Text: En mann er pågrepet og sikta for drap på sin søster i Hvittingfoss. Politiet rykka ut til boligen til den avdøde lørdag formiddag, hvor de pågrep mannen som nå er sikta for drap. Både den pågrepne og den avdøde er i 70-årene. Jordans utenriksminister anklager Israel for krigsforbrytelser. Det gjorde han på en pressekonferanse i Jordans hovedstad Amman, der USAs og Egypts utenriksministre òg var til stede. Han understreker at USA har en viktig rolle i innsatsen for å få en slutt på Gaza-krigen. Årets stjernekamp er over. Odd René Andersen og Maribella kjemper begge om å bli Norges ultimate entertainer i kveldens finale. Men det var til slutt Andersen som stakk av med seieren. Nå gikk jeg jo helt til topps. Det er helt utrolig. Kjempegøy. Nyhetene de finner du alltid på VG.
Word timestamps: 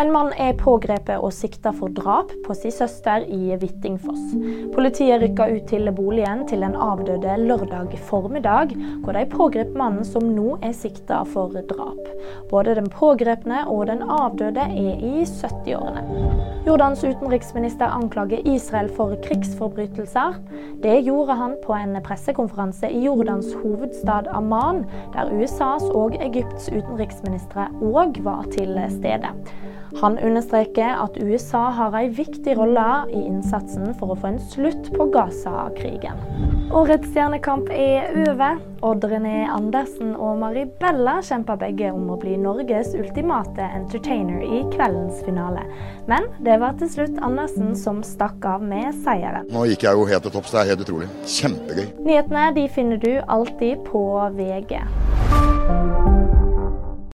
En 0.00 0.08
mann 0.14 0.30
er 0.40 0.54
pågrepet 0.56 1.20
og 1.20 1.32
sikta 1.36 1.74
for 1.76 1.92
drap 1.92 2.30
på 2.46 2.54
sin 2.56 2.72
søster 2.72 3.26
i 3.28 3.50
Hvittingfoss. 3.60 4.30
Politiet 4.72 5.20
rykka 5.20 5.48
ut 5.50 5.66
til 5.68 5.90
boligen 5.92 6.46
til 6.48 6.64
den 6.64 6.72
avdøde 6.72 7.34
lørdag 7.42 7.98
formiddag, 8.08 8.72
hvor 9.02 9.12
de 9.12 9.26
pågrep 9.28 9.74
mannen 9.76 10.06
som 10.08 10.24
nå 10.32 10.54
er 10.64 10.72
sikta 10.72 11.18
for 11.28 11.52
drap. 11.68 12.00
Både 12.48 12.78
den 12.78 12.88
pågrepne 12.88 13.66
og 13.68 13.90
den 13.90 14.00
avdøde 14.00 14.64
er 14.64 15.04
i 15.04 15.26
70-årene. 15.28 16.06
Jordans 16.64 17.04
utenriksminister 17.04 17.92
anklager 17.92 18.40
Israel 18.48 18.88
for 18.96 19.12
krigsforbrytelser. 19.26 20.38
Det 20.80 20.96
gjorde 21.04 21.36
han 21.36 21.58
på 21.66 21.76
en 21.76 21.98
pressekonferanse 22.06 22.88
i 22.88 23.04
Jordans 23.04 23.52
hovedstad 23.60 24.32
Amman, 24.32 24.86
der 25.12 25.28
USAs 25.28 25.84
og 25.92 26.16
Egypts 26.24 26.72
utenriksministre 26.72 27.68
òg 27.84 28.22
var 28.24 28.48
til 28.56 28.80
stede. 28.96 29.36
Han 29.98 30.18
understreker 30.18 31.02
at 31.02 31.18
USA 31.18 31.70
har 31.74 31.96
en 31.98 32.12
viktig 32.14 32.56
rolle 32.58 32.86
i 33.10 33.20
innsatsen 33.26 33.90
for 33.98 34.14
å 34.14 34.18
få 34.20 34.32
en 34.32 34.40
slutt 34.52 34.90
på 34.94 35.08
Gaza-krigen. 35.14 36.20
Årets 36.70 37.10
stjernekamp 37.10 37.70
er 37.74 38.12
over. 38.28 38.60
Odd 38.86 39.04
René 39.04 39.42
Andersen 39.50 40.14
og 40.14 40.38
Maribella 40.40 41.18
kjemper 41.26 41.58
begge 41.60 41.90
om 41.92 42.06
å 42.14 42.16
bli 42.20 42.38
Norges 42.40 42.94
ultimate 42.96 43.66
entertainer 43.76 44.40
i 44.40 44.62
kveldens 44.72 45.20
finale. 45.26 45.66
Men 46.08 46.30
det 46.46 46.56
var 46.62 46.78
til 46.80 46.88
slutt 46.94 47.18
Andersen 47.26 47.74
som 47.76 48.00
stakk 48.06 48.46
av 48.48 48.64
med 48.64 48.94
seieren. 49.04 49.50
Nå 49.52 49.66
gikk 49.68 49.84
jeg 49.88 49.98
jo 49.98 50.06
helt 50.08 50.24
til 50.24 50.36
topps. 50.38 50.54
Det 50.54 50.62
er 50.62 50.72
helt 50.72 50.86
utrolig. 50.86 51.10
Kjempegøy. 51.28 51.90
Nyhetene 52.06 52.46
de 52.56 52.68
finner 52.72 53.02
du 53.02 53.12
alltid 53.26 53.84
på 53.90 54.06
VG. 54.38 54.80